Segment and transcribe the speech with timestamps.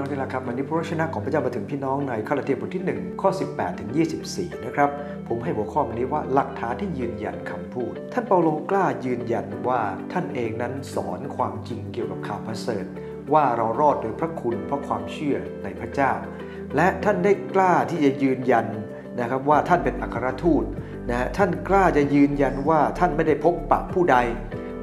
[0.00, 3.90] น้องที่รักครับวันนี้พระวจนะของพระเจ้ามาถึงพี่น้องในข้าราชบทที่ 1 ข้อ 18 ถึง
[4.28, 4.90] 24 นะครับ
[5.28, 9.80] ผมให้หัวข้อวันนี้ว่าหลักฐานที่ยืนยันคำพูด ท่านเปาโลกล้ายืนยันว่า
[10.12, 12.84] ท่านเองนั้นสอนความจริงเกี่ยวกับข่าวประเสริฐ
[13.32, 16.12] ว่าเรารอดโดยพระคุณเพราะความเชื่อในพระเจ้า
[16.76, 18.66] และท่านได้กล้าที่จะยืนยัน
[19.20, 20.64] นะครับว่าท่านเป็นอัครทูต
[21.08, 24.16] นะฮะท่านกล้าจะยืนยันว่าท่านไม่ได้พบปะผู้ใด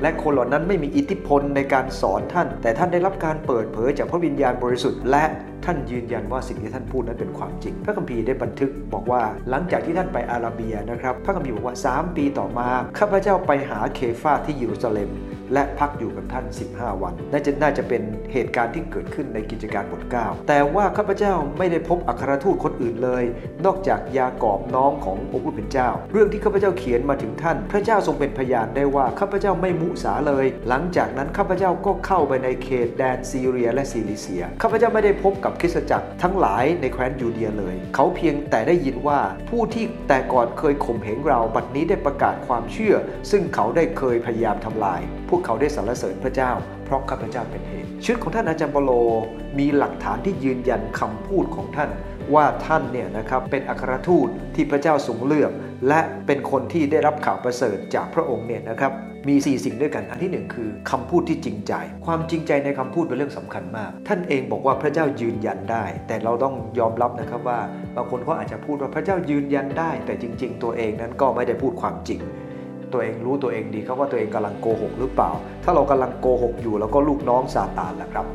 [0.02, 5.23] และคนเหล่านั้นไม่มีอิทธิพลในการสอนท่าน แต่ท่านได้รับการเปิดเผยจากพระวิญญาณบริสุทธิ์ และ
[5.66, 15.09] ท่านยืนยันว่าสิ่งที่ท่านพูดนั้นเป็นความจริง พระคัมภีร์ได้บันทึกบอกว่า หลังจากที่ท่านไปอาราเบียนะครับ พระคัมภีร์บอกว่า 3 ปีต่อมาข้าพเจ้าไปหาเคฟาที่เยรูซาเล็ม
[15.54, 18.02] และพักอยู่กับท่าน 15 วันน่าจะน่าจะเป็น
[18.34, 23.23] เหตุการณ์ที่เกิดขึ้นในกิจการบท9แต่ว่าข้าพเจ้าไม่ได้พบอัครทูตคนอื่นเลย
[23.66, 42.95] นอกจากยากอบน้องขององค์ผู้เป็นเจ้า เรื่องที่ข้าพเจ้าเขียนมาถึงท่าน พระเจ้าทรงเป็นพยานได้ว่าข้าพเจ้าไม่มุสาเลย หลังจากนั้นข้าพเจ้าก็เข้าไปในเขตแดนซีเรียและซิลิเซียข้าพเจ้าไม่ได้พบกับคริสตจักรทั้งหลายในแคว้นยูเดียเลย เขาเพียงแต่ได้ยินว่าผู้ที่แต่ก่อนเคยข่มเหงเราบัดนี้ได้ประกาศความเชื่อ
[43.32, 46.52] ซึ่งเขาได้เคยพยายามทำลายพวกเขาได้สรรเสริญพระเจ้า
[46.86, 48.92] เพราะข้าพเจ้าเป็นเหตุชีวิตของท่านอาจารย์เปโล
[49.59, 51.89] มีหลักฐานที่ยืนยันคำพูดของท่าน
[52.36, 55.52] ว่าท่านเนี่ยนะครับเป็นอัครทูตที่พระเจ้าทรงเลือก
[55.88, 58.94] และเป็นคนที่ได้รับข่าวประเสริฐจากพระองค์เนี่ยนะครับ
[59.30, 61.73] มี 4 สิ่งด้วยกัน อันที่ 1 คือคำพูดที่จริงใจ
[62.05, 67.59] ความจริงใจในคำพูดเป็นเรื่องสำคัญมาก ท่านเองบอกว่าพระเจ้ายืนยันได้ แต่เราต้องยอมรับนะครับว่า
[67.95, 72.20] บางคนก็อาจจะพูดว่าพระเจ้ายืนยันได้ แต่จริง ๆ ตัวเองนั้นก็ไม่ได้พูดความจริง
[72.93, 75.31] ตัวเองรู้ตัวเองดีครับว่าตัวเองกำลังโกหกหรือเปล่า
[75.63, 78.25] ถ้าเรากำลังโกหกอยู่แล้วก็ลูกน้องซาตานแหละครับ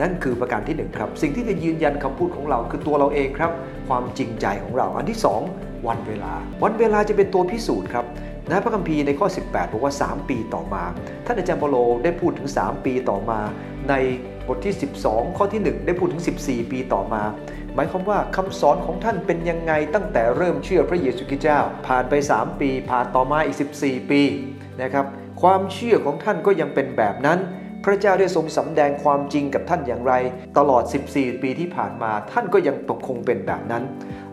[0.00, 3.50] นั่นคือประการที่1ครับ สิ่งที่จะยืนยันคำพูดของเราคือตัวเราเองครับ
[3.88, 5.18] ความจริงใจของเรา อันที่
[5.52, 8.04] 2 วันเวลา วันเวลาจะเป็นตัวพิสูจน์ครับ
[8.48, 10.84] นะพระคัมภีร์ในข้อ 18 บอกว่า 3 ปีต่อมา
[11.26, 13.40] ท่านอาจารย์เปโลได้พูดถึง 3 ปีต่อมา
[13.88, 13.94] ใน
[14.46, 17.22] บทที่ 12 ข้อที่ 1 ได้พูดถึง 14 ปีต่อมา
[17.80, 24.22] มายความว่าคำสอนของท่านเป็นยังไงตั้งแต่เริ่มเชื่อพระเยซูคริสต์เจ้า ผ่านไป 3 ปี ผ่านต่อมาอีก 14 ปี
[24.82, 25.06] นะครับ
[25.42, 27.38] ความเชื่อของท่านก็ยังเป็นแบบนั้น
[27.84, 30.12] พระเจ้าได้ทรงสำแดงความจริงกับท่านอย่างไร
[30.58, 30.82] ตลอด
[31.12, 33.82] 14 ปีที่ผ่านมาท่านก็ยังตกคงเป็นแบบนั้น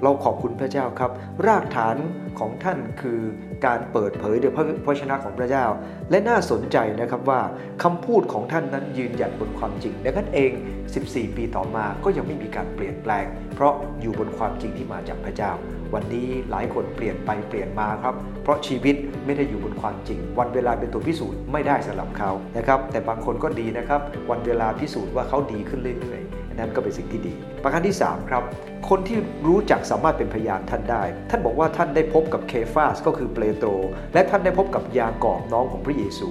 [0.04, 1.12] เราขอบคุณพระเจ้าครับ
[1.48, 1.96] รากฐาน
[2.40, 3.20] ของท่านคือ
[3.66, 5.66] การเปิดเผยโดยพระวจนะของพระเจ้า
[6.12, 7.42] และน่าสนใจนะครับว่า
[7.84, 10.52] คำพูดของท่านนั้นยืนหยัดบนความจริงดังนั้นเอง
[10.94, 13.26] 14 ปีต่อมาก็ยังไม่มีการเปลี่ยนแปลง
[13.56, 15.52] เพราะอยู่บนความจริงที่มาจากพระเจ้า
[15.94, 28.44] วันนี้หลายคนเปลี่ยนไปเปลี่ยนมาครับ เพราะชีวิตไม่ได้อยู่บนความจริง วันเวลาเป็นตัวพิสูจน์ไม่ได้สำหรับเขานะครับแต่บางคนก็ดีนะครับ วันเวลาพิสูจน์ว่าเขาดีขึ้นเรื่อยๆ นั่นก็เป็นสิ่งที่ดี ประการที่ 3 ครับ
[28.90, 33.70] คนที่รู้จักสามารถเป็นพยานท่านได้ ท่านบอกว่าท่านได้พบกับเคฟาสก็คือเปโตร
[34.14, 36.28] และท่านได้พบกับยากอบน้องของพระเยซู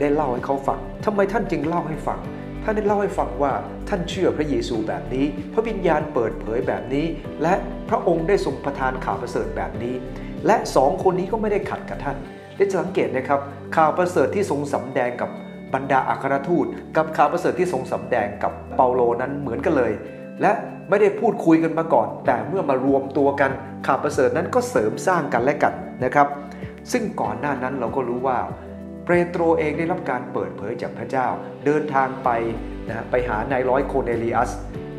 [0.00, 2.20] ได้เล่าให้เขาฟังทำไมท่านจึงเล่าให้ฟัง
[2.64, 3.52] ท่านได้เล่าให้ฟังว่า
[3.88, 7.06] ท่านเชื่อพระเยซูแบบนี้ พระวิญญาณเปิดเผยแบบนี้
[7.42, 7.54] และ
[7.88, 9.94] พระองค์ได้ทรงประทานข่าวประเสริฐแบบนี้
[10.46, 12.16] และสองคนนี้ก็ไม่ได้ขัดกับท่าน
[12.56, 13.40] ได้สังเกตนะครับ
[13.76, 15.30] ข่าวประเสริฐที่ทรงสำแดงกับ
[15.74, 19.92] บรรดาอัครทูตกับข่าวประเสริฐที่ทรงสำแดงกับเปาโลนั้นเหมือนกันเลย
[20.42, 20.52] และ
[20.88, 23.50] ไม่ได้พูดคุยกันมาก่อน แต่เมื่อมารวมตัวกัน
[23.86, 25.74] ข่าวประเสริฐนั้นก็เสริมสร้างกันและกัน
[26.04, 26.28] นะครับ
[26.92, 28.38] ซึ่งก่อนหน้านั้นเราก็รู้ว่า
[29.04, 31.26] เปโตรเองได้รับการเปิดเผยจากพระเจ้า
[31.66, 32.28] เดินทางไป
[32.88, 34.50] นะไปหานายร้อยโคเนลิอัส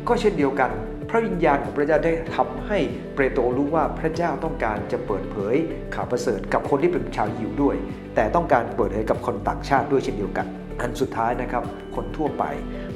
[0.08, 0.70] ก็เช่นเดียวกัน
[1.10, 2.78] พระวิญญาณของพระเจ้าได้ทำให้
[3.14, 5.54] เปโตรรู้ว่าพระเจ้าต้องการจะเปิดเผย
[5.94, 7.76] ข่าวประเสริฐกับคนที่เป็นชาวยิวด้วย
[8.14, 10.46] แต่ต้องการเปิดเผยกับคนต่างชาติด้วยเช่นเดียวกัน
[10.80, 11.62] อันสุดท้ายนะครับ
[11.96, 12.44] คนทั่วไป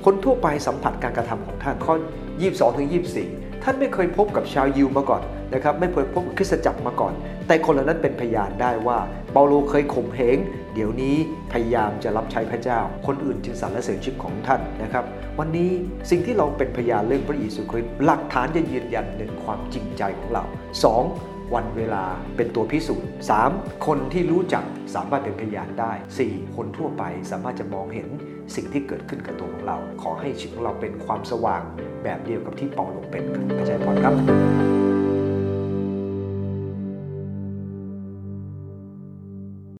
[0.05, 1.95] คนทั่วไปสัมผัสการกระทำของท่านข้อ
[2.37, 2.89] 22ถึง
[3.27, 5.23] 24 ท่านไม่เคยพบกับชาวยิวมาก่อน
[5.55, 7.13] นะครับไม่เคยพบกับคริสตจักรมาก่อน
[7.47, 8.99] แต่คนเหล่านั้นเป็นพยานได้ว่า
[9.33, 10.39] เปาโลเคยข่มเหง
[10.75, 11.17] เดี๋ยวนี้
[11.53, 15.05] พยายามจะรับใช้พระเจ้า คนอื่นจึงสรรเสริญชีวิตของท่านนะครับ
[15.39, 15.71] วันนี้
[16.11, 20.45] สิ่งที่เราเป็นพยานเรื่องพระเยซูคริสต์หลักฐานจะยืนยันหนึ่งความจริงใจของเรา
[20.93, 21.34] 2.
[21.55, 22.05] วันเวลา
[22.37, 23.09] เป็นตัวพิสูจน์
[23.49, 23.87] 3.
[23.87, 25.93] คนที่รู้จักสามารถเป็นพยานได้
[26.25, 26.57] 4.
[26.57, 28.09] คนทั่วไปสามารถจะมองเห็น
[28.55, 31.63] สิ่งที่เกิดขึ้นกับตัวของเรา ขอให้ชีวิตของเราเป็นความสว่าง
[32.05, 33.25] แบบเดียวกับที่เปาโลเป็น
[33.59, 34.94] พระเจ้าพรครับ